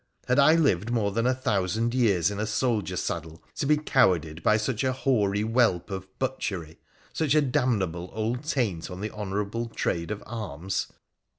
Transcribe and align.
Had 0.27 0.39
I 0.39 0.55
lived 0.55 0.89
more 0.91 1.11
than 1.11 1.27
a 1.27 1.33
thousand 1.35 1.93
years 1.93 2.31
in 2.31 2.39
a 2.39 2.47
soldier 2.47 2.95
saddle 2.97 3.43
to 3.55 3.67
be 3.67 3.77
cowarded 3.77 4.41
by 4.41 4.57
such 4.57 4.83
a 4.83 4.93
hoary 4.93 5.41
whelp 5.43 5.91
of 5.91 6.07
butchery— 6.17 6.79
such 7.13 7.35
a 7.35 7.41
damnable 7.41 8.09
old 8.11 8.43
taint 8.43 8.89
on 8.89 9.01
the 9.01 9.11
honourable 9.11 9.67
trade 9.67 10.09
of 10.09 10.23
arms 10.25 10.87